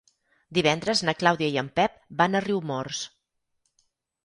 Divendres 0.57 1.03
na 1.09 1.15
Clàudia 1.19 1.51
i 1.57 1.59
en 1.63 1.69
Pep 1.81 2.01
van 2.23 2.35
a 2.35 2.43
Riumors. 2.49 3.05